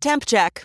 Temp 0.00 0.24
check. 0.26 0.64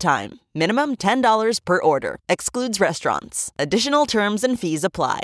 time. 0.01 0.39
Minimum 0.53 0.97
$10 0.97 1.63
per 1.63 1.81
order. 1.81 2.17
Excludes 2.27 2.81
restaurants. 2.81 3.53
Additional 3.57 4.05
terms 4.05 4.43
and 4.43 4.59
fees 4.59 4.83
apply. 4.83 5.21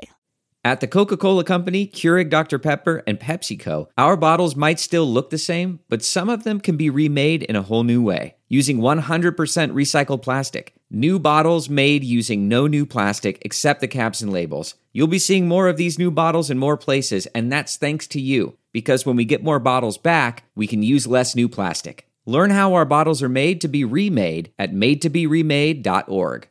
At 0.64 0.82
the 0.82 0.88
Coca 0.88 1.16
Cola 1.16 1.46
Company, 1.46 1.88
Keurig 1.88 2.30
Dr. 2.30 2.60
Pepper, 2.60 3.02
and 3.08 3.20
PepsiCo, 3.20 3.88
our 3.98 4.18
bottles 4.18 4.56
might 4.56 4.82
still 4.82 5.06
look 5.06 5.30
the 5.30 5.38
same, 5.38 5.80
but 5.88 6.04
some 6.04 6.30
of 6.30 6.44
them 6.44 6.60
can 6.60 6.76
be 6.76 6.90
remade 6.90 7.44
in 7.44 7.56
a 7.56 7.62
whole 7.62 7.84
new 7.84 8.02
way 8.02 8.36
using 8.50 8.80
100% 8.80 9.36
recycled 9.36 10.22
plastic. 10.22 10.74
New 10.90 11.20
bottles 11.20 11.70
made 11.70 12.04
using 12.04 12.48
no 12.48 12.68
new 12.68 12.86
plastic 12.86 13.38
except 13.42 13.82
the 13.82 13.88
caps 13.88 14.22
and 14.22 14.32
labels. 14.32 14.76
You'll 14.94 15.08
be 15.08 15.20
seeing 15.20 15.48
more 15.48 15.68
of 15.68 15.78
these 15.78 16.00
new 16.00 16.12
bottles 16.12 16.50
in 16.50 16.58
more 16.58 16.78
places, 16.78 17.28
and 17.28 17.52
that's 17.52 17.78
thanks 17.78 18.08
to 18.08 18.22
you, 18.22 18.58
because 18.74 19.06
when 19.06 19.16
we 19.16 19.26
get 19.26 19.44
more 19.44 19.60
bottles 19.60 19.98
back, 19.98 20.44
we 20.56 20.68
can 20.68 20.84
use 20.84 21.08
less 21.08 21.36
new 21.36 21.48
plastic. 21.50 22.07
Learn 22.28 22.50
how 22.50 22.74
our 22.74 22.84
bottles 22.84 23.24
are 23.24 23.30
made 23.30 23.62
to 23.62 23.70
be 23.70 23.86
remade 23.86 24.52
at 24.60 24.74
madetoberemade.org. 24.74 26.50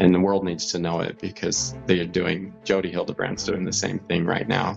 And 0.00 0.12
the 0.12 0.18
world 0.18 0.44
needs 0.44 0.72
to 0.72 0.80
know 0.80 0.98
it 0.98 1.20
because 1.20 1.76
they're 1.86 2.04
doing, 2.04 2.52
Jodi 2.64 2.90
Hildebrandt's 2.90 3.44
doing 3.44 3.64
the 3.64 3.72
same 3.72 4.00
thing 4.00 4.26
right 4.26 4.48
now 4.48 4.76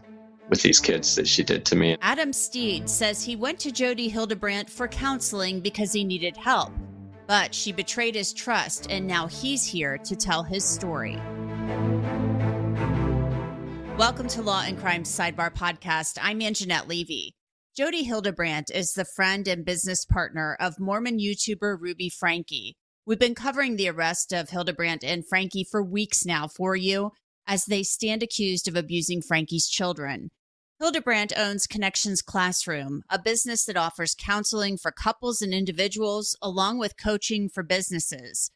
with 0.49 0.61
these 0.61 0.79
kids 0.79 1.15
that 1.15 1.27
she 1.27 1.43
did 1.43 1.65
to 1.65 1.75
me. 1.75 1.97
Adam 2.03 2.31
Steed 2.31 2.87
says 2.87 3.23
he 3.23 3.35
went 3.35 3.57
to 3.57 3.71
Jodi 3.71 4.07
Hildebrandt 4.07 4.69
for 4.69 4.87
counseling 4.87 5.61
because 5.61 5.91
he 5.91 6.03
needed 6.03 6.37
help, 6.37 6.71
but 7.25 7.55
she 7.55 7.71
betrayed 7.71 8.13
his 8.13 8.33
trust, 8.33 8.85
and 8.91 9.07
now 9.07 9.25
he's 9.25 9.65
here 9.65 9.97
to 9.97 10.15
tell 10.15 10.43
his 10.43 10.63
story. 10.63 11.15
Welcome 13.97 14.27
to 14.27 14.43
Law 14.43 14.61
and 14.63 14.79
Crime 14.79 15.01
Sidebar 15.01 15.51
Podcast. 15.51 16.19
I'm 16.21 16.39
Angenette 16.39 16.87
Levy. 16.87 17.35
Jodi 17.73 18.03
Hildebrandt 18.03 18.69
is 18.69 18.91
the 18.91 19.05
friend 19.05 19.47
and 19.47 19.63
business 19.63 20.03
partner 20.03 20.57
of 20.59 20.77
Mormon 20.77 21.19
YouTuber 21.19 21.77
Ruby 21.79 22.09
Franke. 22.09 22.75
We've 23.05 23.17
been 23.17 23.33
covering 23.33 23.77
the 23.77 23.87
arrest 23.87 24.33
of 24.33 24.49
Hildebrandt 24.49 25.05
and 25.05 25.25
Franke 25.25 25.65
for 25.71 25.81
weeks 25.81 26.25
now 26.25 26.49
for 26.49 26.75
you 26.75 27.11
as 27.47 27.63
they 27.63 27.83
stand 27.83 28.23
accused 28.23 28.67
of 28.67 28.75
abusing 28.75 29.21
Franke's 29.21 29.69
children. 29.69 30.31
Hildebrandt 30.81 31.31
owns 31.37 31.65
Connections 31.65 32.21
Classroom, 32.21 33.03
a 33.09 33.17
business 33.17 33.63
that 33.63 33.77
offers 33.77 34.15
counseling 34.19 34.77
for 34.77 34.91
couples 34.91 35.41
and 35.41 35.53
individuals, 35.53 36.35
along 36.41 36.77
with 36.77 37.01
coaching 37.01 37.47
for 37.47 37.63
businesses. 37.63 38.51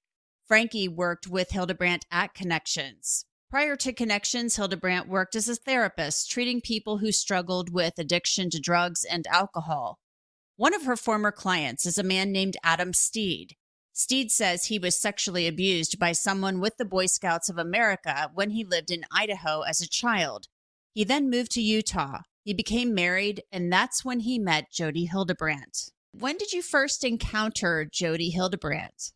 Franke 0.45 0.89
worked 0.89 1.25
with 1.25 1.51
Hildebrandt 1.51 2.05
at 2.11 2.33
Connections. 2.33 3.25
Prior 3.55 3.77
to 3.77 3.93
Connections, 3.93 4.57
Hildebrandt 4.57 5.07
worked 5.07 5.33
as 5.33 5.47
a 5.47 5.55
therapist, 5.55 6.29
treating 6.29 6.59
people 6.59 6.97
who 6.97 7.13
struggled 7.13 7.71
with 7.71 7.97
addiction 7.97 8.49
to 8.49 8.59
drugs 8.59 9.05
and 9.05 9.25
alcohol. 9.27 9.97
One 10.57 10.73
of 10.73 10.83
her 10.83 10.97
former 10.97 11.31
clients 11.31 11.85
is 11.85 11.97
a 11.97 12.03
man 12.03 12.33
named 12.33 12.57
Adam 12.65 12.91
Steed. 12.91 13.55
Steed 13.93 14.29
says 14.29 14.65
he 14.65 14.77
was 14.77 14.99
sexually 14.99 15.47
abused 15.47 15.97
by 15.97 16.11
someone 16.11 16.59
with 16.59 16.75
the 16.75 16.83
Boy 16.83 17.05
Scouts 17.05 17.47
of 17.47 17.57
America 17.57 18.29
when 18.33 18.49
he 18.49 18.65
lived 18.65 18.91
in 18.91 19.05
Idaho 19.09 19.61
as 19.61 19.79
a 19.79 19.87
child. 19.87 20.47
He 20.93 21.05
then 21.05 21.29
moved 21.29 21.51
to 21.51 21.61
Utah. 21.61 22.23
He 22.43 22.53
became 22.53 22.93
married, 22.93 23.41
and 23.53 23.71
that's 23.71 24.03
when 24.03 24.19
he 24.19 24.37
met 24.37 24.69
Jodi 24.69 25.05
Hildebrandt. 25.05 25.91
When 26.11 26.37
did 26.37 26.51
you 26.51 26.61
first 26.61 27.05
encounter 27.05 27.87
Jodi 27.89 28.31
Hildebrandt? 28.31 29.13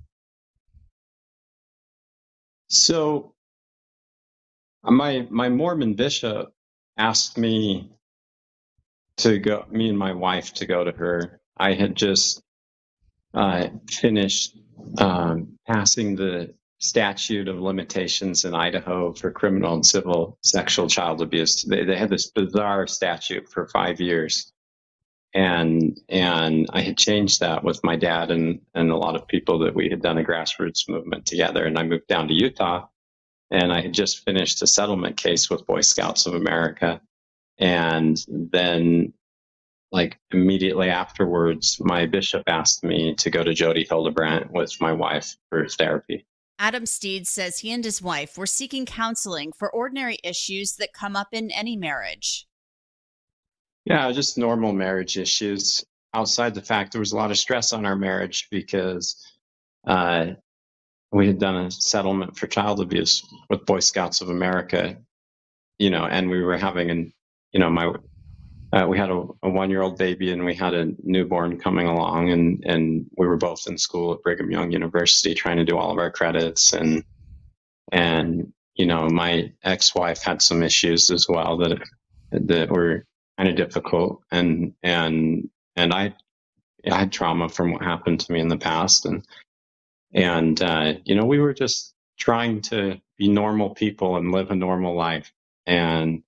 So, 2.69 3.33
my 4.83 5.27
my 5.29 5.49
Mormon 5.49 5.93
bishop 5.93 6.53
asked 6.97 7.37
me 7.37 7.91
to 9.17 9.39
go, 9.39 9.65
me 9.69 9.89
and 9.89 9.97
my 9.97 10.13
wife 10.13 10.53
to 10.55 10.65
go 10.65 10.83
to 10.83 10.91
her. 10.91 11.41
I 11.57 11.73
had 11.73 11.95
just 11.95 12.41
uh, 13.33 13.67
finished 13.89 14.57
um, 14.97 15.57
passing 15.67 16.15
the 16.15 16.53
statute 16.79 17.49
of 17.49 17.59
limitations 17.59 18.45
in 18.45 18.55
Idaho 18.55 19.11
for 19.11 19.31
criminal 19.31 19.73
and 19.73 19.85
civil 19.85 20.37
sexual 20.41 20.87
child 20.87 21.21
abuse. 21.21 21.63
They, 21.63 21.83
they 21.83 21.97
had 21.97 22.09
this 22.09 22.31
bizarre 22.31 22.87
statute 22.87 23.49
for 23.49 23.67
five 23.67 23.99
years. 23.99 24.53
And 25.33 25.99
and 26.09 26.67
I 26.71 26.81
had 26.81 26.97
changed 26.97 27.41
that 27.41 27.63
with 27.63 27.83
my 27.83 27.97
dad 27.97 28.31
and, 28.31 28.61
and 28.73 28.89
a 28.89 28.97
lot 28.97 29.15
of 29.15 29.27
people 29.27 29.59
that 29.59 29.75
we 29.75 29.89
had 29.89 30.01
done 30.01 30.17
a 30.17 30.23
grassroots 30.23 30.89
movement 30.89 31.25
together. 31.25 31.65
And 31.65 31.77
I 31.77 31.83
moved 31.83 32.07
down 32.07 32.29
to 32.29 32.33
Utah 32.33 32.87
and 33.51 33.71
I 33.71 33.81
had 33.81 33.93
just 33.93 34.23
finished 34.23 34.61
a 34.61 34.67
settlement 34.67 35.17
case 35.17 35.49
with 35.49 35.65
Boy 35.65 35.81
Scouts 35.81 36.25
of 36.25 36.35
America. 36.35 37.01
And 37.57 38.17
then 38.27 39.13
like 39.91 40.19
immediately 40.31 40.89
afterwards, 40.89 41.77
my 41.79 42.05
bishop 42.05 42.43
asked 42.47 42.83
me 42.83 43.15
to 43.15 43.29
go 43.29 43.43
to 43.43 43.53
Jodi 43.53 43.85
Hildebrandt 43.85 44.51
with 44.51 44.79
my 44.79 44.93
wife 44.93 45.35
for 45.49 45.67
therapy. 45.67 46.25
Adam 46.59 46.85
Steed 46.85 47.25
says 47.25 47.59
he 47.59 47.71
and 47.71 47.83
his 47.83 48.01
wife 48.01 48.37
were 48.37 48.45
seeking 48.45 48.85
counseling 48.85 49.51
for 49.57 49.71
ordinary 49.71 50.17
issues 50.23 50.73
that 50.73 50.93
come 50.93 51.15
up 51.15 51.29
in 51.31 51.49
any 51.51 51.75
marriage. 51.75 52.45
Yeah, 53.85 54.11
just 54.11 54.37
normal 54.37 54.73
marriage 54.73 55.17
issues. 55.17 55.83
Outside 56.13 56.53
the 56.53 56.61
fact 56.61 56.91
there 56.91 56.99
was 56.99 57.13
a 57.13 57.15
lot 57.15 57.31
of 57.31 57.37
stress 57.37 57.71
on 57.71 57.85
our 57.85 57.95
marriage 57.95 58.47
because 58.51 59.15
uh, 59.87 60.31
we 61.11 61.27
had 61.27 61.39
done 61.39 61.55
a 61.55 61.71
settlement 61.71 62.37
for 62.37 62.47
child 62.47 62.79
abuse 62.79 63.25
with 63.49 63.65
Boy 63.65 63.79
Scouts 63.79 64.21
of 64.21 64.29
America, 64.29 64.97
you 65.77 65.89
know, 65.89 66.05
and 66.05 66.29
we 66.29 66.41
were 66.41 66.57
having 66.57 66.91
an, 66.91 67.13
you 67.51 67.59
know, 67.59 67.69
my 67.69 67.93
uh, 68.71 68.85
we 68.87 68.99
had 68.99 69.09
a, 69.09 69.25
a 69.41 69.49
one 69.49 69.69
year 69.69 69.81
old 69.81 69.97
baby 69.97 70.31
and 70.31 70.45
we 70.45 70.53
had 70.53 70.75
a 70.75 70.91
newborn 71.03 71.59
coming 71.59 71.87
along 71.87 72.29
and, 72.29 72.63
and 72.65 73.05
we 73.17 73.25
were 73.25 73.37
both 73.37 73.65
in 73.67 73.77
school 73.77 74.13
at 74.13 74.21
Brigham 74.21 74.51
Young 74.51 74.71
University 74.71 75.33
trying 75.33 75.57
to 75.57 75.65
do 75.65 75.77
all 75.77 75.91
of 75.91 75.97
our 75.97 76.11
credits 76.11 76.73
and 76.73 77.03
and 77.91 78.53
you 78.75 78.85
know 78.85 79.09
my 79.09 79.51
ex-wife 79.63 80.21
had 80.21 80.43
some 80.43 80.61
issues 80.61 81.09
as 81.09 81.25
well 81.27 81.57
that 81.57 81.81
that 82.31 82.69
were 82.69 83.05
kind 83.37 83.49
of 83.49 83.55
difficult 83.55 84.21
and 84.31 84.73
and 84.83 85.49
and 85.75 85.91
I 85.91 86.13
I 86.89 86.99
had 86.99 87.11
trauma 87.11 87.49
from 87.49 87.71
what 87.71 87.81
happened 87.81 88.19
to 88.19 88.31
me 88.31 88.39
in 88.39 88.49
the 88.49 88.57
past 88.57 89.07
and 89.07 89.25
and 90.13 90.61
uh, 90.61 90.93
you 91.05 91.15
know 91.15 91.25
we 91.25 91.39
were 91.39 91.53
just 91.53 91.93
trying 92.17 92.61
to 92.61 92.99
be 93.17 93.27
normal 93.27 93.71
people 93.71 94.17
and 94.17 94.31
live 94.31 94.51
a 94.51 94.55
normal 94.55 94.95
life 94.95 95.31
and 95.65 96.23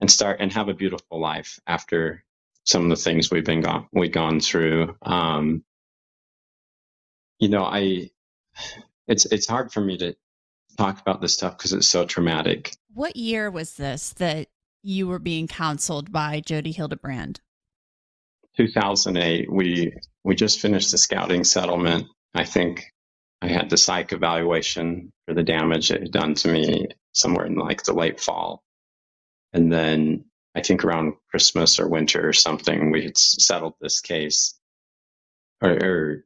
and 0.00 0.10
start 0.10 0.38
and 0.40 0.52
have 0.52 0.68
a 0.68 0.74
beautiful 0.74 1.20
life 1.20 1.58
after 1.66 2.24
some 2.64 2.84
of 2.84 2.90
the 2.90 3.02
things 3.02 3.30
we've 3.30 3.44
been 3.44 3.60
gone 3.60 3.86
we've 3.92 4.12
gone 4.12 4.40
through. 4.40 4.96
Um, 5.02 5.64
you 7.38 7.48
know, 7.48 7.64
I 7.64 8.10
it's 9.06 9.26
it's 9.26 9.46
hard 9.46 9.72
for 9.72 9.80
me 9.80 9.98
to 9.98 10.14
talk 10.76 11.00
about 11.00 11.20
this 11.20 11.34
stuff 11.34 11.56
because 11.56 11.72
it's 11.72 11.88
so 11.88 12.04
traumatic. 12.06 12.74
What 12.92 13.16
year 13.16 13.50
was 13.50 13.74
this 13.74 14.12
that 14.14 14.48
you 14.82 15.06
were 15.06 15.18
being 15.18 15.48
counseled 15.48 16.12
by 16.12 16.40
Jodi 16.40 16.72
Hildebrandt? 16.72 17.40
2008. 18.56 19.52
We 19.52 19.94
we 20.22 20.34
just 20.34 20.60
finished 20.60 20.90
the 20.90 20.98
scouting 20.98 21.44
settlement. 21.44 22.06
I 22.34 22.44
think 22.44 22.93
I 23.44 23.48
had 23.48 23.68
the 23.68 23.76
psych 23.76 24.12
evaluation 24.12 25.12
for 25.26 25.34
the 25.34 25.42
damage 25.42 25.90
it 25.90 26.00
had 26.00 26.12
done 26.12 26.34
to 26.36 26.48
me 26.48 26.88
somewhere 27.12 27.44
in 27.44 27.56
like 27.56 27.82
the 27.82 27.92
late 27.92 28.18
fall. 28.18 28.62
And 29.52 29.70
then 29.70 30.24
I 30.54 30.62
think 30.62 30.82
around 30.82 31.14
Christmas 31.28 31.78
or 31.78 31.86
winter 31.86 32.26
or 32.26 32.32
something, 32.32 32.90
we 32.90 33.04
had 33.04 33.18
settled 33.18 33.74
this 33.80 34.00
case, 34.00 34.58
or, 35.60 35.70
or 35.70 36.24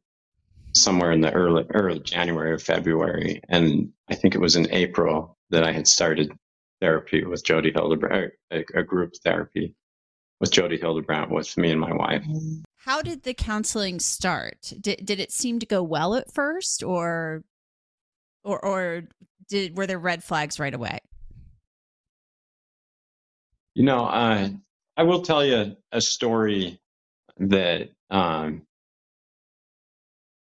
somewhere 0.72 1.10
in 1.10 1.20
the 1.20 1.32
early 1.32 1.66
early 1.70 1.98
January 1.98 2.52
or 2.52 2.58
February, 2.58 3.40
and 3.48 3.92
I 4.08 4.14
think 4.14 4.34
it 4.34 4.40
was 4.40 4.54
in 4.54 4.72
April 4.72 5.36
that 5.50 5.64
I 5.64 5.72
had 5.72 5.88
started 5.88 6.32
therapy 6.80 7.24
with 7.24 7.44
Jodi 7.44 7.72
Hildebrandt, 7.72 8.32
a, 8.52 8.64
a 8.74 8.82
group 8.84 9.14
therapy 9.24 9.74
with 10.40 10.52
Jodi 10.52 10.78
Hildebrandt 10.78 11.30
with 11.30 11.56
me 11.56 11.72
and 11.72 11.80
my 11.80 11.92
wife. 11.92 12.22
Mm. 12.22 12.62
How 12.88 13.02
did 13.02 13.22
the 13.22 13.34
counseling 13.34 14.00
start? 14.00 14.72
Did 14.80 15.04
did 15.04 15.20
it 15.20 15.30
seem 15.30 15.58
to 15.58 15.66
go 15.66 15.82
well 15.82 16.14
at 16.14 16.32
first, 16.32 16.82
or 16.82 17.44
or 18.42 18.64
or 18.64 19.02
did 19.46 19.76
were 19.76 19.86
there 19.86 19.98
red 19.98 20.24
flags 20.24 20.58
right 20.58 20.72
away? 20.72 21.00
You 23.74 23.84
know, 23.84 24.06
uh, 24.06 24.48
I 24.96 25.02
will 25.02 25.20
tell 25.20 25.44
you 25.44 25.76
a 25.92 26.00
story 26.00 26.80
that 27.36 27.90
um, 28.08 28.62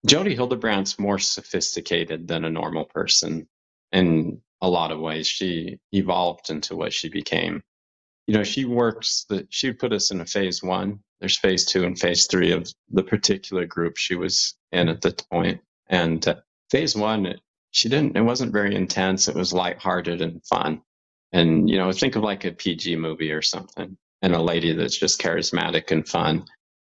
Jodi 0.04 0.34
Hildebrandt's 0.34 0.98
more 0.98 1.20
sophisticated 1.20 2.26
than 2.26 2.44
a 2.44 2.50
normal 2.50 2.86
person 2.86 3.46
in 3.92 4.42
a 4.60 4.68
lot 4.68 4.90
of 4.90 4.98
ways. 4.98 5.28
She 5.28 5.78
evolved 5.92 6.50
into 6.50 6.74
what 6.74 6.92
she 6.92 7.08
became. 7.08 7.62
You 8.26 8.34
know, 8.34 8.42
she 8.42 8.64
works 8.64 9.26
that 9.28 9.46
she 9.54 9.72
put 9.72 9.92
us 9.92 10.10
in 10.10 10.20
a 10.20 10.26
phase 10.26 10.60
one. 10.60 11.04
There's 11.22 11.38
phase 11.38 11.64
two 11.64 11.84
and 11.84 11.96
phase 11.96 12.26
three 12.26 12.50
of 12.50 12.68
the 12.90 13.04
particular 13.04 13.64
group 13.64 13.96
she 13.96 14.16
was 14.16 14.56
in 14.72 14.88
at 14.88 15.02
the 15.02 15.12
point. 15.30 15.60
And 15.88 16.26
uh, 16.26 16.34
phase 16.68 16.96
one, 16.96 17.36
she 17.70 17.88
didn't, 17.88 18.16
it 18.16 18.22
wasn't 18.22 18.52
very 18.52 18.74
intense. 18.74 19.28
It 19.28 19.36
was 19.36 19.52
lighthearted 19.52 20.20
and 20.20 20.44
fun. 20.44 20.82
And, 21.30 21.70
you 21.70 21.78
know, 21.78 21.92
think 21.92 22.16
of 22.16 22.24
like 22.24 22.44
a 22.44 22.50
PG 22.50 22.96
movie 22.96 23.30
or 23.30 23.40
something 23.40 23.96
and 24.20 24.34
a 24.34 24.42
lady 24.42 24.72
that's 24.72 24.98
just 24.98 25.20
charismatic 25.20 25.92
and 25.92 26.08
fun 26.08 26.44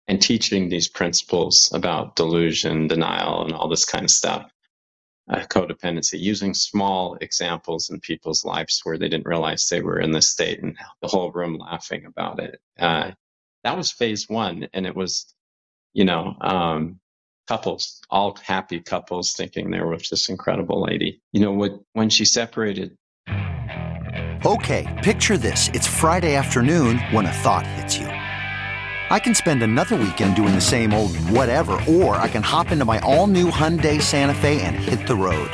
and 0.08 0.20
teaching 0.20 0.68
these 0.68 0.88
principles 0.88 1.70
about 1.72 2.16
delusion, 2.16 2.88
denial, 2.88 3.44
and 3.44 3.52
all 3.52 3.68
this 3.68 3.84
kind 3.84 4.02
of 4.02 4.10
stuff. 4.10 4.50
Uh, 5.30 5.46
codependency, 5.46 6.18
using 6.18 6.52
small 6.54 7.16
examples 7.20 7.88
in 7.88 8.00
people's 8.00 8.44
lives 8.44 8.80
where 8.82 8.98
they 8.98 9.08
didn't 9.08 9.28
realize 9.28 9.68
they 9.68 9.80
were 9.80 10.00
in 10.00 10.10
this 10.10 10.28
state 10.28 10.60
and 10.60 10.76
the 11.02 11.08
whole 11.08 11.30
room 11.30 11.56
laughing 11.56 12.04
about 12.04 12.40
it. 12.40 12.60
Uh, 12.80 13.12
that 13.64 13.76
was 13.76 13.90
phase 13.90 14.28
one. 14.28 14.68
And 14.72 14.86
it 14.86 14.94
was, 14.94 15.34
you 15.92 16.04
know, 16.04 16.36
um, 16.40 17.00
couples, 17.48 18.00
all 18.10 18.36
happy 18.42 18.80
couples 18.80 19.32
thinking 19.32 19.70
they 19.70 19.80
were 19.80 19.90
with 19.90 20.08
this 20.08 20.28
incredible 20.28 20.82
lady. 20.82 21.20
You 21.32 21.40
know, 21.40 21.52
what, 21.52 21.72
when 21.94 22.10
she 22.10 22.24
separated. 22.24 22.96
Okay, 24.46 25.00
picture 25.02 25.38
this. 25.38 25.68
It's 25.72 25.86
Friday 25.86 26.34
afternoon 26.34 26.98
when 26.98 27.26
a 27.26 27.32
thought 27.32 27.66
hits 27.66 27.96
you. 27.96 28.06
I 28.06 29.18
can 29.18 29.34
spend 29.34 29.62
another 29.62 29.96
weekend 29.96 30.36
doing 30.36 30.54
the 30.54 30.60
same 30.60 30.92
old 30.92 31.16
whatever, 31.16 31.80
or 31.88 32.16
I 32.16 32.28
can 32.28 32.42
hop 32.42 32.70
into 32.70 32.84
my 32.84 32.98
all 33.00 33.26
new 33.26 33.50
Hyundai 33.50 34.00
Santa 34.00 34.34
Fe 34.34 34.60
and 34.60 34.76
hit 34.76 35.06
the 35.06 35.14
road. 35.14 35.50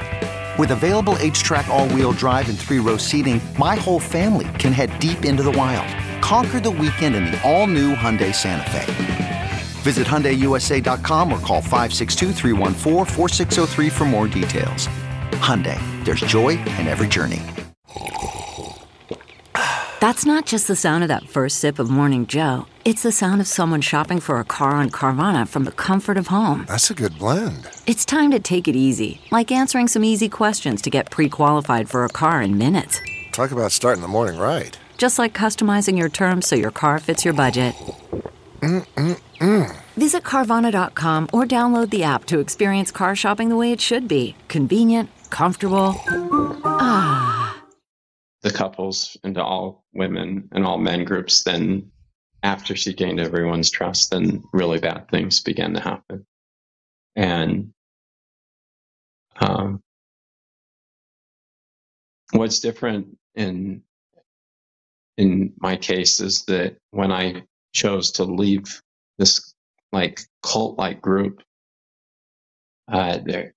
With 0.58 0.72
available 0.72 1.14
HTRAC, 1.14 1.68
all 1.68 1.88
wheel 1.88 2.12
drive, 2.12 2.48
and 2.48 2.58
three 2.58 2.78
row 2.80 2.96
seating, 2.96 3.40
my 3.58 3.76
whole 3.76 4.00
family 4.00 4.48
can 4.58 4.72
head 4.72 4.98
deep 4.98 5.24
into 5.24 5.42
the 5.42 5.52
wild. 5.52 5.88
Conquer 6.30 6.60
the 6.60 6.70
weekend 6.70 7.16
in 7.16 7.24
the 7.24 7.42
all 7.42 7.66
new 7.66 7.92
Hyundai 7.92 8.32
Santa 8.32 8.70
Fe. 8.70 9.50
Visit 9.82 10.06
HyundaiUSA.com 10.06 11.32
or 11.32 11.40
call 11.40 11.60
562 11.60 13.90
for 13.90 14.04
more 14.04 14.28
details. 14.28 14.86
Hyundai, 15.42 15.80
there's 16.04 16.20
joy 16.20 16.50
in 16.50 16.86
every 16.86 17.08
journey. 17.08 17.42
That's 19.98 20.24
not 20.24 20.46
just 20.46 20.68
the 20.68 20.76
sound 20.76 21.02
of 21.02 21.08
that 21.08 21.28
first 21.28 21.58
sip 21.58 21.80
of 21.80 21.90
Morning 21.90 22.26
Joe. 22.26 22.66
It's 22.84 23.02
the 23.02 23.10
sound 23.10 23.40
of 23.40 23.48
someone 23.48 23.80
shopping 23.80 24.20
for 24.20 24.38
a 24.38 24.44
car 24.44 24.76
on 24.76 24.92
Carvana 24.92 25.48
from 25.48 25.64
the 25.64 25.72
comfort 25.72 26.16
of 26.16 26.28
home. 26.28 26.64
That's 26.68 26.90
a 26.90 26.94
good 26.94 27.18
blend. 27.18 27.68
It's 27.88 28.04
time 28.04 28.30
to 28.30 28.38
take 28.38 28.68
it 28.68 28.76
easy, 28.76 29.20
like 29.32 29.50
answering 29.50 29.88
some 29.88 30.04
easy 30.04 30.28
questions 30.28 30.80
to 30.82 30.90
get 30.90 31.10
pre 31.10 31.28
qualified 31.28 31.90
for 31.90 32.04
a 32.04 32.08
car 32.08 32.40
in 32.40 32.56
minutes. 32.56 33.00
Talk 33.32 33.50
about 33.50 33.72
starting 33.72 34.02
the 34.02 34.06
morning 34.06 34.38
right. 34.38 34.78
Just 35.00 35.19
like 35.19 35.32
customizing 35.32 35.97
your 35.97 36.11
terms 36.11 36.47
so 36.47 36.56
your 36.56 36.70
car 36.70 36.99
fits 36.99 37.25
your 37.25 37.32
budget. 37.32 37.75
Mm-mm-mm. 38.61 39.75
Visit 39.97 40.23
Carvana.com 40.25 41.31
or 41.32 41.47
download 41.47 41.88
the 41.88 42.02
app 42.02 42.26
to 42.26 42.38
experience 42.38 42.91
car 42.91 43.17
shopping 43.17 43.49
the 43.49 43.56
way 43.56 43.73
it 43.73 43.81
should 43.81 44.06
be 44.08 44.37
convenient, 44.49 45.08
comfortable. 45.31 45.94
Ah. 46.67 47.62
The 48.43 48.50
couples 48.50 49.17
into 49.25 49.43
all 49.43 49.87
women 49.94 50.50
and 50.52 50.67
all 50.67 50.76
men 50.76 51.06
groups, 51.06 51.44
then 51.44 51.93
after 52.43 52.76
she 52.76 52.93
gained 52.93 53.20
everyone's 53.20 53.70
trust, 53.70 54.11
then 54.11 54.44
really 54.52 54.81
bad 54.81 55.08
things 55.08 55.41
began 55.41 55.73
to 55.73 55.81
happen. 55.81 56.26
And 57.17 57.73
um, 59.41 59.82
what's 62.32 62.61
different 62.61 63.17
in 63.35 63.82
in 65.20 65.55
my 65.61 65.76
case 65.76 66.20
is 66.20 66.44
that 66.46 66.76
when 66.93 67.12
I 67.12 67.44
chose 67.75 68.12
to 68.12 68.25
leave 68.25 68.82
this 69.19 69.55
like 69.93 70.20
cult 70.43 70.78
like 70.78 71.02
group. 71.02 71.43
Uh, 72.90 73.19
there, 73.25 73.55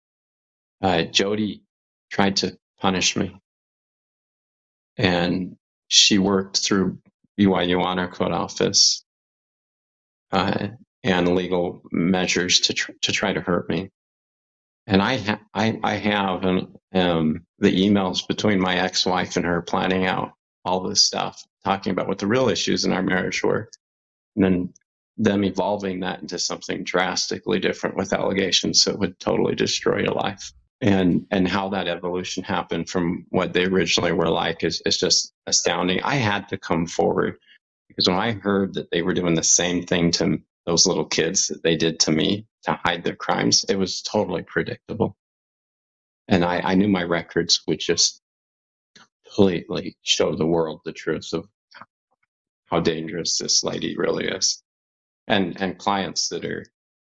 uh, 0.81 1.03
Jodi 1.03 1.63
tried 2.11 2.37
to 2.37 2.57
punish 2.81 3.15
me, 3.15 3.35
and 4.97 5.57
she 5.87 6.19
worked 6.19 6.59
through 6.59 6.99
BYU 7.39 7.83
Honor 7.83 8.07
Code 8.09 8.31
office 8.33 9.03
uh, 10.31 10.69
and 11.03 11.35
legal 11.35 11.83
measures 11.91 12.61
to 12.61 12.73
tr- 12.73 12.93
to 13.03 13.11
try 13.11 13.33
to 13.33 13.41
hurt 13.41 13.69
me. 13.69 13.89
And 14.87 15.01
I 15.01 15.17
ha- 15.17 15.41
I, 15.53 15.79
I 15.83 15.95
have 15.95 16.43
an, 16.45 16.75
um, 16.93 17.45
the 17.59 17.87
emails 17.87 18.27
between 18.27 18.59
my 18.61 18.77
ex 18.77 19.05
wife 19.05 19.37
and 19.37 19.45
her 19.45 19.61
planning 19.63 20.05
out 20.05 20.33
all 20.65 20.81
this 20.81 21.03
stuff, 21.03 21.43
talking 21.63 21.91
about 21.91 22.07
what 22.07 22.19
the 22.19 22.27
real 22.27 22.49
issues 22.49 22.85
in 22.85 22.93
our 22.93 23.03
marriage 23.03 23.43
were, 23.43 23.69
and 24.35 24.45
then 24.45 24.73
them 25.17 25.43
evolving 25.43 25.99
that 26.01 26.21
into 26.21 26.39
something 26.39 26.83
drastically 26.83 27.59
different 27.59 27.95
with 27.95 28.13
allegations 28.13 28.85
that 28.85 28.97
would 28.97 29.19
totally 29.19 29.55
destroy 29.55 29.99
your 29.99 30.13
life. 30.13 30.51
And 30.81 31.27
and 31.31 31.47
how 31.47 31.69
that 31.69 31.87
evolution 31.87 32.43
happened 32.43 32.89
from 32.89 33.25
what 33.29 33.53
they 33.53 33.65
originally 33.65 34.11
were 34.11 34.29
like 34.29 34.63
is, 34.63 34.81
is 34.85 34.97
just 34.97 35.33
astounding. 35.47 36.01
I 36.03 36.15
had 36.15 36.49
to 36.49 36.57
come 36.57 36.87
forward 36.87 37.37
because 37.87 38.07
when 38.09 38.17
I 38.17 38.33
heard 38.33 38.73
that 38.73 38.91
they 38.91 39.01
were 39.01 39.13
doing 39.13 39.35
the 39.35 39.43
same 39.43 39.83
thing 39.85 40.11
to 40.13 40.39
those 40.65 40.87
little 40.87 41.05
kids 41.05 41.47
that 41.47 41.63
they 41.63 41.75
did 41.77 41.99
to 42.01 42.11
me 42.11 42.47
to 42.63 42.79
hide 42.83 43.03
their 43.03 43.15
crimes, 43.15 43.65
it 43.69 43.77
was 43.77 44.01
totally 44.01 44.43
predictable. 44.43 45.15
And 46.27 46.45
I, 46.45 46.59
I 46.59 46.75
knew 46.75 46.89
my 46.89 47.03
records 47.03 47.61
would 47.67 47.79
just 47.79 48.22
completely 49.33 49.95
show 50.03 50.35
the 50.35 50.45
world 50.45 50.81
the 50.85 50.93
truth 50.93 51.29
of 51.33 51.47
how 52.65 52.79
dangerous 52.79 53.37
this 53.37 53.63
lady 53.63 53.95
really 53.97 54.27
is 54.27 54.63
and 55.27 55.59
and 55.61 55.77
clients 55.77 56.29
that 56.29 56.45
are 56.45 56.65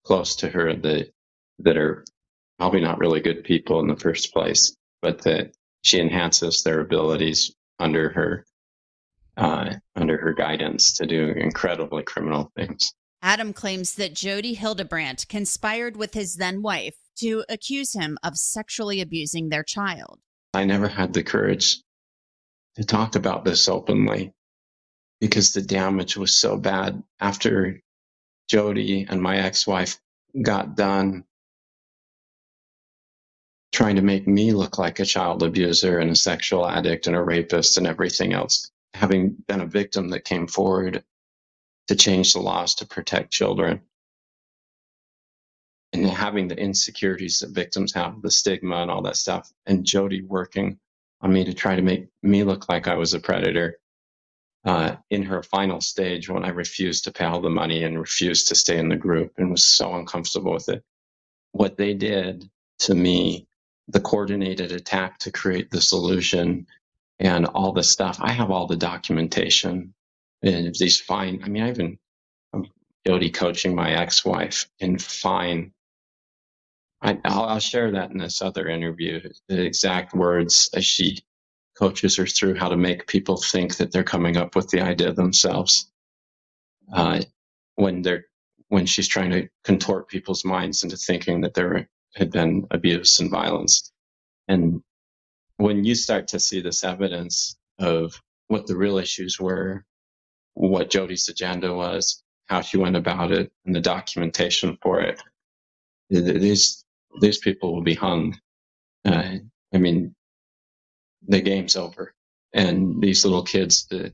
close 0.05 0.37
to 0.37 0.49
her 0.49 0.75
that 0.75 1.11
that 1.59 1.77
are 1.77 2.05
probably 2.59 2.81
not 2.81 2.99
really 2.99 3.21
good 3.21 3.45
people 3.45 3.81
in 3.81 3.87
the 3.87 3.97
first 3.97 4.33
place, 4.33 4.77
but 5.01 5.23
that 5.23 5.53
she 5.83 6.01
enhances 6.01 6.63
their 6.63 6.81
abilities 6.81 7.55
under 7.79 8.11
her 8.11 8.45
uh, 9.37 9.75
under 9.95 10.19
her 10.19 10.35
guidance 10.35 10.95
to 10.95 11.07
do 11.07 11.29
incredibly 11.37 12.03
criminal 12.03 12.51
things. 12.57 12.93
Adam 13.23 13.53
claims 13.53 13.95
that 13.95 14.15
Jodi 14.15 14.55
Hildebrandt 14.55 15.29
conspired 15.29 15.97
with 15.97 16.15
his 16.15 16.37
then 16.37 16.63
wife 16.63 16.97
to 17.19 17.45
accuse 17.49 17.93
him 17.93 18.17
of 18.23 18.37
sexually 18.37 19.01
abusing 19.01 19.49
their 19.49 19.65
child. 19.65 20.21
I 20.55 20.65
never 20.65 20.89
had 20.89 21.13
the 21.13 21.23
courage 21.23 21.79
to 22.79 22.85
talk 22.85 23.17
about 23.17 23.45
this 23.45 23.69
openly 23.69 24.33
because 25.21 25.53
the 25.53 25.63
damage 25.63 26.17
was 26.17 26.35
so 26.35 26.57
bad 26.57 27.03
after 27.21 27.81
Jodi 28.49 29.05
and 29.09 29.21
my 29.21 29.39
ex-wife 29.39 30.01
got 30.41 30.77
done 30.77 31.25
trying 33.73 33.97
to 33.97 34.03
make 34.03 34.29
me 34.29 34.53
look 34.53 34.79
like 34.79 35.01
a 35.01 35.05
child 35.05 35.43
abuser 35.43 35.99
and 35.99 36.11
a 36.13 36.17
sexual 36.17 36.67
addict 36.67 37.09
and 37.09 37.17
a 37.17 37.23
rapist 37.23 37.79
and 37.79 37.87
everything 37.87 38.33
else, 38.33 38.71
having 38.95 39.37
been 39.49 39.61
a 39.61 39.67
victim 39.67 40.09
that 40.11 40.25
came 40.25 40.47
forward 40.47 41.03
to 41.89 41.97
change 41.97 42.33
the 42.33 42.41
laws 42.41 42.77
to 42.77 42.87
protect 42.87 43.33
children 43.33 43.81
and 45.93 46.07
having 46.07 46.47
the 46.47 46.57
insecurities 46.57 47.41
that 47.41 47.51
victims 47.51 47.93
have, 47.93 48.23
the 48.23 48.31
stigma 48.31 48.77
and 48.77 48.91
all 48.91 49.03
that 49.03 49.17
stuff, 49.17 49.53
and 49.67 49.85
Jodi 49.85 50.23
working 50.23 50.79
on 51.21 51.33
me 51.33 51.45
to 51.45 51.55
try 51.55 51.77
to 51.77 51.83
make 51.83 52.09
me 52.23 52.45
look 52.45 52.69
like 52.69 52.89
I 52.89 52.95
was 52.95 53.15
a 53.15 53.21
predator 53.21 53.79
uh, 54.65 54.97
in 55.11 55.23
her 55.23 55.43
final 55.43 55.81
stage 55.81 56.29
when 56.29 56.45
I 56.45 56.51
refused 56.51 57.05
to 57.05 57.13
pay 57.13 57.25
all 57.25 57.41
the 57.41 57.51
money 57.51 57.85
and 57.85 57.99
refused 57.99 58.49
to 58.49 58.55
stay 58.55 58.79
in 58.79 58.89
the 58.89 58.97
group 58.97 59.33
and 59.39 59.51
was 59.51 59.65
so 59.65 59.95
uncomfortable 59.95 60.53
with 60.53 60.69
it. 60.69 60.85
What 61.53 61.77
they 61.77 61.95
did 61.95 62.49
to 62.81 62.95
me, 62.95 63.47
the 63.89 64.01
coordinated 64.01 64.73
attack 64.73 65.19
to 65.21 65.33
create 65.33 65.71
the 65.71 65.81
solution 65.81 66.67
and 67.19 67.47
all 67.47 67.73
the 67.73 67.83
stuff, 67.83 68.19
I 68.21 68.33
have 68.33 68.51
all 68.51 68.67
the 68.67 68.77
documentation 68.77 69.95
and 70.43 70.75
these 70.79 71.01
fine, 71.01 71.41
I 71.43 71.49
mean, 71.49 71.63
I 71.65 71.71
even, 71.71 71.99
I'm 72.53 72.67
Jodi 73.07 73.31
coaching 73.31 73.75
my 73.75 73.93
ex-wife 73.93 74.69
in 74.79 74.99
fine 74.99 75.73
I, 77.01 77.19
will 77.25 77.59
share 77.61 77.93
that 77.93 78.11
in 78.11 78.19
this 78.19 78.43
other 78.43 78.69
interview. 78.69 79.21
The 79.49 79.63
exact 79.63 80.15
words 80.15 80.69
as 80.75 80.85
she 80.85 81.19
coaches 81.79 82.17
her 82.17 82.27
through 82.27 82.55
how 82.55 82.69
to 82.69 82.77
make 82.77 83.07
people 83.07 83.37
think 83.37 83.77
that 83.77 83.93
they're 83.93 84.03
coming 84.03 84.37
up 84.37 84.57
with 84.57 84.69
the 84.69 84.81
idea 84.81 85.13
themselves 85.13 85.91
uh, 86.93 87.21
when 87.77 88.03
they're 88.03 88.25
when 88.71 88.85
she's 88.85 89.09
trying 89.09 89.31
to 89.31 89.49
contort 89.65 90.09
people's 90.09 90.45
minds 90.45 90.83
into 90.83 90.97
thinking 90.97 91.41
that 91.41 91.55
there 91.55 91.89
had 92.17 92.31
been 92.31 92.67
abuse 92.71 93.21
and 93.21 93.31
violence 93.31 93.93
and 94.49 94.83
when 95.57 95.85
you 95.85 95.95
start 95.95 96.29
to 96.29 96.41
see 96.41 96.61
this 96.61 96.85
evidence 96.85 97.57
of 97.79 98.21
what 98.49 98.67
the 98.67 98.77
real 98.77 98.99
issues 98.99 99.39
were 99.39 99.85
what 100.55 100.91
Jodi's 100.91 101.29
agenda 101.29 101.73
was 101.73 102.23
how 102.47 102.61
she 102.61 102.77
went 102.77 102.97
about 102.97 103.31
it 103.31 103.53
and 103.65 103.75
the 103.75 103.81
documentation 103.81 104.77
for 104.83 105.01
it 105.01 105.23
these 106.11 106.85
these 107.21 107.39
people 107.39 107.75
will 107.75 107.83
be 107.83 107.95
hung. 107.95 108.39
Uh, 109.05 109.37
I 109.75 109.79
mean, 109.79 110.15
the 111.27 111.41
game's 111.41 111.77
over, 111.77 112.15
and 112.53 113.01
these 113.01 113.25
little 113.25 113.43
kids 113.43 113.87
that 113.91 114.13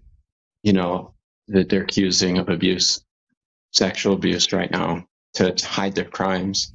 you 0.63 0.73
know 0.73 1.15
that 1.49 1.69
they're 1.69 1.83
accusing 1.83 2.39
of 2.39 2.49
abuse, 2.49 3.05
sexual 3.73 4.15
abuse 4.15 4.53
right 4.53 4.71
now 4.71 5.07
to, 5.35 5.53
to 5.53 5.67
hide 5.67 5.95
their 5.95 6.05
crimes. 6.05 6.73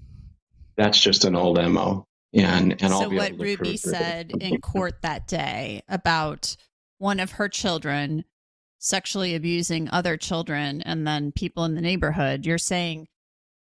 That's 0.78 1.00
just 1.00 1.26
an 1.26 1.36
old 1.36 1.58
mo. 1.58 2.06
And 2.34 2.74
and 2.74 2.92
so 2.92 3.02
I'll 3.02 3.10
be 3.10 3.18
what 3.18 3.30
able 3.30 3.38
to 3.38 3.44
Ruby 3.44 3.78
said 3.78 4.32
it's- 4.32 4.50
in 4.52 4.62
court 4.62 5.02
that 5.02 5.28
day 5.28 5.82
about 5.88 6.56
one 7.00 7.20
of 7.20 7.32
her 7.32 7.50
children 7.50 8.26
sexually 8.78 9.36
abusing 9.36 9.90
other 9.90 10.16
children 10.16 10.82
and 10.84 11.06
then 11.06 11.32
people 11.32 11.66
in 11.66 11.76
the 11.76 11.82
neighborhood, 11.82 12.46
you're 12.46 12.58
saying 12.58 13.08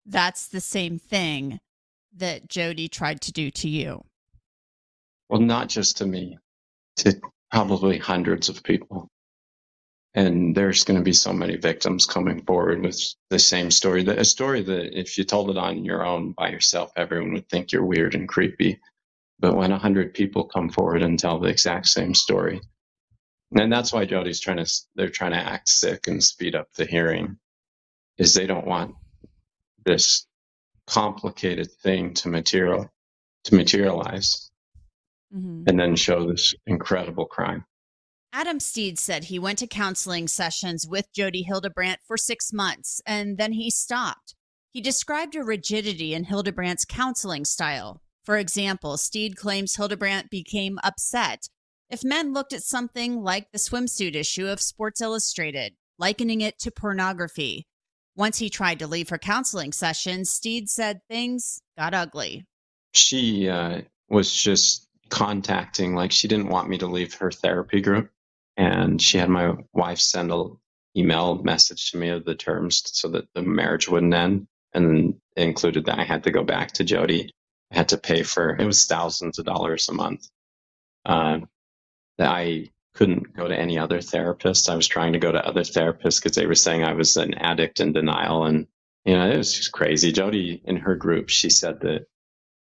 that's 0.07 0.47
the 0.49 0.61
same 0.61 0.99
thing 0.99 1.59
that 2.17 2.49
Jodi 2.49 2.89
tried 2.89 3.21
to 3.23 3.33
do 3.33 3.51
to 3.51 3.69
you. 3.69 4.03
Well, 5.29 5.41
not 5.41 5.69
just 5.69 5.99
to 5.99 6.07
me, 6.07 6.39
to 6.97 7.21
probably 7.51 7.99
hundreds 7.99 8.49
of 8.49 8.63
people. 8.63 9.09
And 10.13 10.57
there's 10.57 10.83
going 10.83 10.99
to 10.99 11.05
be 11.05 11.13
so 11.13 11.33
many 11.33 11.57
victims 11.57 12.05
coming 12.05 12.43
forward 12.43 12.83
with 12.83 13.01
the 13.29 13.39
same 13.39 13.71
story. 13.71 14.05
A 14.07 14.25
story 14.25 14.63
that 14.63 14.99
if 14.99 15.17
you 15.17 15.25
told 15.25 15.51
it 15.51 15.57
on 15.57 15.85
your 15.85 16.05
own 16.05 16.33
by 16.33 16.51
yourself, 16.51 16.91
everyone 16.97 17.33
would 17.35 17.49
think 17.49 17.71
you're 17.71 17.85
weird 17.85 18.17
and 18.17 18.29
creepy. 18.29 18.81
But 19.39 19.57
when 19.57 19.71
a 19.71 19.79
hundred 19.79 20.15
people 20.15 20.45
come 20.45 20.69
forward 20.69 21.03
and 21.03 21.19
tell 21.19 21.39
the 21.39 21.49
exact 21.49 21.87
same 21.87 22.15
story, 22.15 22.61
and 23.53 23.73
that's 23.73 23.93
why 23.93 24.05
Jodi's 24.05 24.41
trying 24.41 24.65
to, 24.65 24.71
they're 24.97 25.09
trying 25.09 25.33
to 25.33 25.39
act 25.39 25.69
sick 25.69 26.09
and 26.09 26.23
speed 26.23 26.57
up 26.57 26.73
the 26.75 26.87
hearing, 26.87 27.39
is 28.19 28.35
they 28.35 28.47
don't 28.47 28.67
want 28.67 28.97
this 29.85 30.27
complicated 30.91 31.71
thing 31.83 32.15
to 32.15 32.29
material 32.29 32.91
to 33.45 33.55
materialize 33.55 34.51
Mm-hmm. 35.33 35.63
and 35.69 35.79
then 35.79 35.95
show 35.95 36.27
this 36.27 36.57
incredible 36.67 37.25
crime. 37.25 37.65
Adam 38.33 38.59
Steed 38.59 38.99
said 38.99 39.23
he 39.23 39.39
went 39.39 39.61
to 39.61 39.69
counseling 39.69 40.27
sessions 40.27 40.89
with 40.89 41.13
Jodi 41.13 41.43
Hildebrandt 41.43 42.01
for 42.05 42.17
six 42.17 42.53
months 42.53 43.01
and 43.07 43.39
then 43.39 43.53
he 43.53 43.71
stopped. 43.71 44.35
He 44.73 44.81
described 44.81 45.37
a 45.37 45.45
rigidity 45.45 46.15
in 46.15 46.25
Hildebrandt's 46.25 46.85
counseling 46.85 47.45
style. 47.45 48.03
For 48.25 48.39
example, 48.39 48.97
Steed 48.97 49.37
claims 49.37 49.77
Hildebrandt 49.77 50.31
became 50.31 50.81
upset 50.83 51.49
if 51.89 52.03
men 52.03 52.33
looked 52.33 52.53
at 52.53 52.65
something 52.65 53.23
like 53.23 53.53
the 53.53 53.59
swimsuit 53.59 54.17
issue 54.17 54.49
of 54.49 54.61
Sports 54.61 55.01
Illustrated, 55.01 55.75
likening 55.97 56.41
it 56.41 56.59
to 56.59 56.73
pornography. 56.73 57.69
Once 58.17 58.39
he 58.39 58.51
tried 58.51 58.79
to 58.79 58.87
leave 58.87 59.09
for 59.09 59.19
counseling 59.19 59.73
sessions, 59.73 60.31
Steed 60.31 60.69
said 60.69 61.01
things 61.09 61.61
got 61.79 61.95
ugly. 61.95 62.45
She 62.93 63.49
uh, 63.49 63.83
was 64.09 64.35
just 64.35 64.89
contacting, 65.09 65.95
like 65.95 66.13
she 66.13 66.29
didn't 66.29 66.49
want 66.49 66.69
me 66.69 66.79
to 66.79 66.87
leave 66.87 67.15
her 67.15 67.31
therapy 67.31 67.81
group, 67.81 68.11
and 68.57 69.01
she 69.01 69.19
had 69.19 69.29
my 69.29 69.55
wife 69.73 69.99
send 69.99 70.33
a 70.33 70.45
email 70.97 71.37
message 71.43 71.93
to 71.93 71.99
me 71.99 72.09
of 72.09 72.25
the 72.25 72.35
terms 72.35 72.83
so 72.87 73.09
that 73.09 73.29
the 73.35 73.43
marriage 73.43 73.89
wouldn't 73.89 74.15
end, 74.15 74.47
and 74.75 75.15
included 75.37 75.87
that 75.87 75.99
I 75.99 76.05
had 76.05 76.25
to 76.25 76.31
go 76.31 76.43
back 76.43 76.73
to 76.73 76.85
Jodi. 76.85 77.31
I 77.73 77.77
had 77.77 77.89
to 77.91 77.99
pay 77.99 78.23
for 78.23 78.57
it 78.57 78.65
was 78.65 78.85
thousands 78.85 79.39
of 79.39 79.47
dollars 79.47 79.89
a 79.89 79.93
month. 79.93 80.29
Uh, 81.05 81.41
that 82.19 82.29
I 82.29 82.69
couldn't 82.95 83.35
go 83.35 83.49
to 83.49 83.59
any 83.59 83.79
other 83.79 84.01
therapist. 84.01 84.69
I 84.69 84.77
was 84.77 84.89
trying 84.89 85.13
to 85.13 85.19
go 85.19 85.33
to 85.33 85.47
other 85.47 85.63
therapists 85.63 86.23
because 86.23 86.37
they 86.37 86.47
were 86.47 86.55
saying 86.55 86.85
I 86.85 86.95
was 86.95 87.17
an 87.17 87.35
addict 87.35 87.81
in 87.81 87.93
denial, 87.93 88.45
and 88.45 88.67
you 89.05 89.17
know 89.17 89.31
it 89.31 89.37
was 89.37 89.55
just 89.55 89.73
crazy. 89.73 90.13
Jodi 90.13 90.61
in 90.65 90.77
her 90.77 90.97
group, 90.97 91.29
she 91.29 91.51
said 91.51 91.81
that 91.81 92.07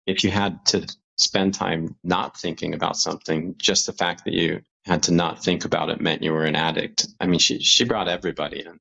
if 0.06 0.24
you 0.24 0.30
had 0.30 0.64
to 0.66 0.86
spend 1.16 1.54
time 1.54 1.96
not 2.02 2.38
thinking 2.38 2.74
about 2.74 2.96
something, 2.96 3.54
just 3.58 3.86
the 3.86 3.92
fact 3.92 4.24
that 4.24 4.34
you 4.34 4.62
had 4.84 5.02
to 5.04 5.12
not 5.12 5.42
think 5.42 5.64
about 5.64 5.90
it 5.90 6.00
meant 6.00 6.22
you 6.22 6.32
were 6.32 6.44
an 6.44 6.56
addict. 6.56 7.06
I 7.20 7.26
mean, 7.26 7.38
she 7.38 7.60
she 7.60 7.84
brought 7.84 8.08
everybody 8.08 8.64
in, 8.64 8.78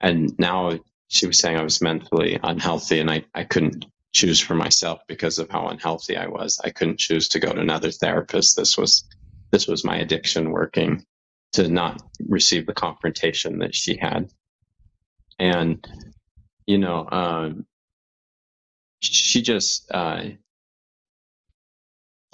and 0.00 0.38
now 0.38 0.78
she 1.08 1.26
was 1.26 1.38
saying 1.38 1.56
I 1.56 1.62
was 1.62 1.82
mentally 1.82 2.38
unhealthy, 2.42 3.00
and 3.00 3.10
I 3.10 3.24
I 3.34 3.44
couldn't 3.44 3.86
choose 4.12 4.40
for 4.40 4.54
myself 4.54 5.00
because 5.08 5.38
of 5.38 5.50
how 5.50 5.68
unhealthy 5.68 6.16
I 6.16 6.26
was. 6.26 6.60
I 6.62 6.70
couldn't 6.70 6.98
choose 6.98 7.28
to 7.30 7.40
go 7.40 7.52
to 7.52 7.60
another 7.60 7.90
therapist. 7.90 8.56
This 8.56 8.76
was 8.76 9.04
this 9.52 9.68
was 9.68 9.84
my 9.84 9.98
addiction 9.98 10.50
working 10.50 11.04
to 11.52 11.68
not 11.68 12.02
receive 12.26 12.66
the 12.66 12.74
confrontation 12.74 13.58
that 13.60 13.74
she 13.74 13.96
had, 13.96 14.32
and 15.38 15.86
you 16.66 16.78
know, 16.78 17.08
um, 17.10 17.66
she 19.00 19.42
just. 19.42 19.90
Uh, 19.90 20.24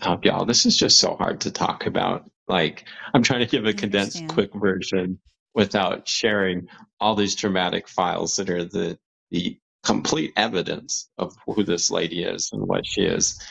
Oh, 0.02 0.18
y'all, 0.22 0.44
this 0.44 0.64
is 0.64 0.76
just 0.76 0.98
so 0.98 1.16
hard 1.16 1.40
to 1.40 1.50
talk 1.50 1.86
about. 1.86 2.30
Like, 2.46 2.84
I'm 3.12 3.22
trying 3.22 3.40
to 3.40 3.46
give 3.46 3.66
a 3.66 3.72
condensed, 3.72 4.26
quick 4.28 4.54
version 4.54 5.18
without 5.54 6.06
sharing 6.06 6.68
all 7.00 7.16
these 7.16 7.34
dramatic 7.34 7.88
files 7.88 8.36
that 8.36 8.48
are 8.48 8.64
the 8.64 8.98
the 9.30 9.58
complete 9.82 10.32
evidence 10.36 11.10
of 11.18 11.34
who 11.46 11.64
this 11.64 11.90
lady 11.90 12.22
is 12.22 12.50
and 12.52 12.62
what 12.66 12.86
she 12.86 13.02
is. 13.02 13.42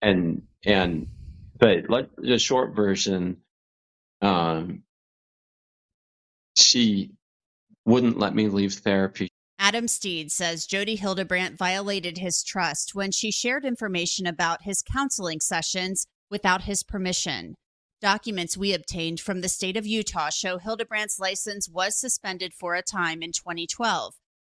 And 0.00 0.42
and 0.64 1.06
but 1.60 1.90
let 1.90 2.08
the 2.16 2.38
short 2.38 2.74
version, 2.74 3.36
um, 4.22 4.82
she 6.56 7.10
wouldn't 7.84 8.18
let 8.18 8.34
me 8.34 8.48
leave 8.48 8.72
therapy. 8.74 9.28
Adam 9.58 9.86
Steed 9.86 10.32
says 10.32 10.66
Jodi 10.66 10.96
Hildebrandt 10.96 11.58
violated 11.58 12.18
his 12.18 12.42
trust 12.42 12.94
when 12.94 13.12
she 13.12 13.30
shared 13.30 13.64
information 13.64 14.26
about 14.26 14.62
his 14.62 14.82
counseling 14.82 15.38
sessions 15.38 16.06
without 16.30 16.62
his 16.62 16.82
permission. 16.82 17.54
Documents 18.00 18.56
we 18.56 18.72
obtained 18.72 19.20
from 19.20 19.42
the 19.42 19.48
state 19.48 19.76
of 19.76 19.86
Utah 19.86 20.30
show 20.30 20.56
Hildebrandt's 20.56 21.20
license 21.20 21.68
was 21.68 22.00
suspended 22.00 22.54
for 22.54 22.74
a 22.74 22.82
time 22.82 23.22
in 23.22 23.32
2012 23.32 24.14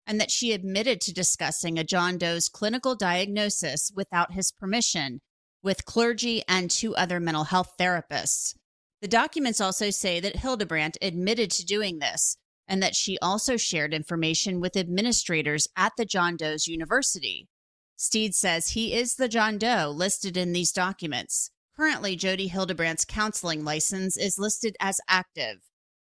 and 0.07 0.21
that 0.21 0.31
she 0.31 0.53
admitted 0.53 1.01
to 1.01 1.13
discussing 1.13 1.79
a 1.79 1.85
John 1.85 2.17
Doe's 2.17 2.49
clinical 2.49 2.95
diagnosis 2.95 3.91
without 3.95 4.33
his 4.33 4.53
permission 4.53 5.21
with 5.63 5.85
clergy 5.85 6.43
and 6.49 6.71
two 6.71 6.95
other 6.97 7.21
mental 7.21 7.45
health 7.45 7.75
therapists. 7.79 8.55
The 9.01 9.09
documents 9.09 9.61
also 9.61 9.91
say 9.91 10.21
that 10.21 10.37
Hildebrandt 10.37 10.97
admitted 11.03 11.51
to 11.53 11.65
doing 11.65 11.99
this 11.99 12.37
and 12.69 12.83
that 12.83 12.95
she 12.95 13.19
also 13.21 13.57
shared 13.57 13.93
information 13.93 14.61
with 14.61 14.77
administrators 14.77 15.67
at 15.77 15.93
the 15.97 16.05
John 16.05 16.37
Doe's 16.37 16.67
University. 16.67 17.49
Steed 17.97 18.35
says 18.35 18.71
he 18.71 18.95
is 18.95 19.17
the 19.17 19.29
John 19.29 19.59
Doe 19.59 19.93
listed 19.95 20.37
in 20.37 20.53
these 20.53 20.73
documents. 20.73 21.51
Currently, 21.77 22.17
Jodi 22.17 22.49
Hildebrandt's 22.49 23.05
counseling 23.05 23.65
license 23.65 24.17
is 24.17 24.39
listed 24.39 24.77
as 24.81 25.01
active. 25.09 25.59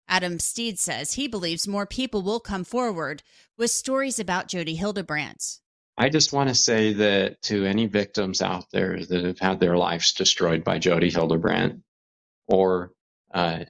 Adam 0.08 0.40
Steed 0.40 0.78
says 0.78 1.14
he 1.14 1.28
believes 1.28 1.68
more 1.68 1.86
people 1.86 2.22
will 2.22 2.40
come 2.40 2.64
forward 2.64 3.24
with 3.58 3.72
stories 3.72 4.20
about 4.20 4.48
Jodi 4.48 4.76
Hildebrandt. 4.76 5.60
I 5.98 6.10
just 6.10 6.34
want 6.34 6.50
to 6.50 6.56
say 6.56 6.94
that 6.94 7.42
to 7.44 7.66
any 7.66 7.88
victims 7.88 8.42
out 8.42 8.66
there 8.72 9.00
that 9.06 9.26
have 9.26 9.40
had 9.40 9.62
their 9.62 9.78
lives 9.78 10.14
destroyed 10.14 10.64
by 10.64 10.80
Jodi 10.80 11.12
Hildebrandt, 11.12 11.82
or 12.48 12.92
uh, 13.34 13.66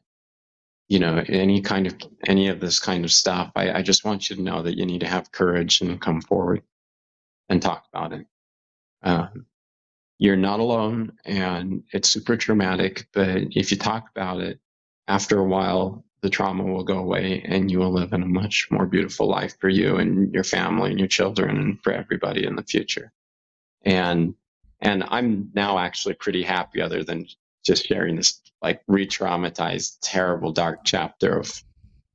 you 0.90 1.00
know 1.00 1.24
any 1.28 1.62
kind 1.62 1.88
of 1.88 1.96
any 2.28 2.50
of 2.50 2.60
this 2.60 2.80
kind 2.80 3.06
of 3.06 3.12
stuff, 3.12 3.52
I, 3.56 3.72
I 3.74 3.82
just 3.84 4.06
want 4.06 4.30
you 4.30 4.38
to 4.38 4.44
know 4.44 4.64
that 4.64 4.78
you 4.78 4.86
need 4.86 5.02
to 5.02 5.08
have 5.08 5.32
courage 5.32 5.82
and 5.82 6.02
come 6.02 6.22
forward 6.22 6.64
and 7.50 7.62
talk 7.62 7.86
about 7.94 8.14
it. 8.14 8.28
Um, 9.04 9.48
you're 10.20 10.38
not 10.38 10.62
alone, 10.62 11.14
and 11.26 11.84
it's 11.94 12.10
super 12.10 12.38
traumatic. 12.38 13.08
But 13.14 13.30
if 13.52 13.72
you 13.72 13.78
talk 13.78 14.10
about 14.12 14.42
it, 14.42 14.60
after 15.08 15.40
a 15.40 15.46
while, 15.46 16.06
the 16.26 16.32
trauma 16.32 16.64
will 16.64 16.84
go 16.84 16.98
away, 16.98 17.44
and 17.46 17.70
you 17.70 17.78
will 17.78 17.94
live 17.94 18.12
in 18.12 18.24
a 18.24 18.28
much 18.28 18.68
more 18.72 18.88
beautiful 18.88 19.28
life 19.28 19.60
for 19.60 19.70
you 19.70 19.98
and 19.98 20.34
your 20.34 20.44
family 20.44 20.90
and 20.90 20.98
your 20.98 21.08
children, 21.08 21.56
and 21.56 21.84
for 21.84 21.94
everybody 21.94 22.48
in 22.48 22.56
the 22.56 22.64
future. 22.64 23.12
And 23.84 24.34
and 24.82 25.04
I'm 25.08 25.52
now 25.54 25.78
actually 25.78 26.16
pretty 26.16 26.42
happy, 26.42 26.82
other 26.82 27.04
than 27.04 27.28
just 27.64 27.86
sharing 27.86 28.16
this 28.16 28.42
like 28.60 28.82
re-traumatized, 28.88 30.00
terrible, 30.02 30.52
dark 30.52 30.80
chapter 30.84 31.38
of 31.38 31.64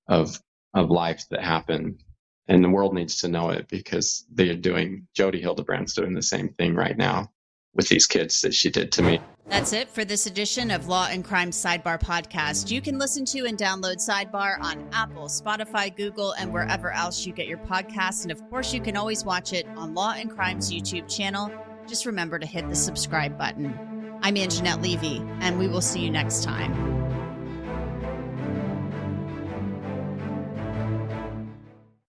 of 0.09 0.43
of 0.75 0.91
life 0.91 1.29
that 1.31 1.45
happened. 1.45 2.03
And 2.49 2.65
the 2.65 2.69
world 2.69 2.95
needs 2.95 3.19
to 3.19 3.29
know 3.29 3.51
it 3.51 3.69
because 3.69 4.25
they're 4.33 4.57
doing 4.57 5.07
Jodi 5.15 5.41
Hildebrandt's 5.41 5.95
doing 5.95 6.15
the 6.15 6.23
same 6.23 6.49
thing 6.49 6.75
right 6.75 6.99
now 6.99 7.31
with 7.75 7.89
these 7.89 8.07
kids 8.07 8.41
that 8.43 8.55
she 8.55 8.71
did 8.71 8.93
to 8.93 9.03
me. 9.03 9.21
That's 9.47 9.73
it 9.73 9.89
for 9.89 10.05
this 10.05 10.27
edition 10.27 10.71
of 10.71 10.87
Law 10.87 11.09
and 11.11 11.25
Crime 11.25 11.51
Sidebar 11.51 12.01
Podcast. 12.01 12.71
You 12.71 12.81
can 12.81 12.99
listen 12.99 13.25
to 13.27 13.47
and 13.47 13.59
download 13.59 13.97
Sidebar 13.97 14.61
on 14.61 14.89
Apple, 14.93 15.25
Spotify, 15.25 15.95
Google, 15.95 16.33
and 16.33 16.53
wherever 16.53 16.93
else 16.93 17.27
you 17.27 17.33
get 17.33 17.49
your 17.49 17.59
podcasts. 17.59 18.23
And 18.23 18.31
of 18.31 18.49
course, 18.49 18.73
you 18.73 18.81
can 18.81 18.97
always 18.97 19.25
watch 19.25 19.53
it 19.53 19.67
on 19.77 19.93
Law 19.93 20.13
and 20.17 20.31
Crime's 20.31 20.71
YouTube 20.71 21.13
channel. 21.13 21.51
Just 21.89 22.07
remember 22.07 22.39
to 22.39 22.47
hit 22.47 22.69
the 22.69 22.77
subscribe 22.77 23.37
button. 23.37 23.75
I'm 24.23 24.37
Angenette 24.37 24.83
Levy, 24.83 25.21
and 25.41 25.59
we 25.59 25.67
will 25.67 25.81
see 25.81 26.01
you 26.01 26.11
next 26.11 26.45
time. 26.45 27.00